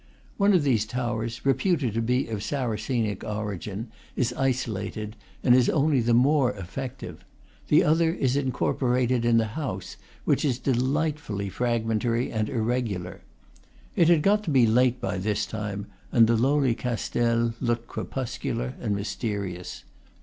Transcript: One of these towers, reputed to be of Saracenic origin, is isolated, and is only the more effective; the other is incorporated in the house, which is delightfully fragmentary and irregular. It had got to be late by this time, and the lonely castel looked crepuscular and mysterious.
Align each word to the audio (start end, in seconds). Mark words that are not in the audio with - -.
One 0.37 0.53
of 0.53 0.63
these 0.63 0.87
towers, 0.87 1.45
reputed 1.45 1.93
to 1.93 2.01
be 2.01 2.27
of 2.27 2.41
Saracenic 2.41 3.23
origin, 3.23 3.91
is 4.15 4.33
isolated, 4.33 5.15
and 5.43 5.53
is 5.53 5.69
only 5.69 6.01
the 6.01 6.15
more 6.15 6.53
effective; 6.53 7.23
the 7.67 7.83
other 7.83 8.11
is 8.11 8.35
incorporated 8.35 9.25
in 9.25 9.37
the 9.37 9.49
house, 9.53 9.97
which 10.25 10.43
is 10.43 10.57
delightfully 10.57 11.49
fragmentary 11.49 12.31
and 12.31 12.49
irregular. 12.49 13.21
It 13.95 14.07
had 14.07 14.23
got 14.23 14.43
to 14.45 14.49
be 14.49 14.65
late 14.65 14.99
by 14.99 15.19
this 15.19 15.45
time, 15.45 15.85
and 16.11 16.25
the 16.25 16.35
lonely 16.35 16.73
castel 16.73 17.53
looked 17.61 17.87
crepuscular 17.87 18.73
and 18.81 18.95
mysterious. 18.95 19.83